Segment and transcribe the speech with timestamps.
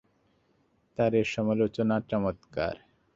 [0.97, 2.75] তার এ সমালোচনা চমৎকার।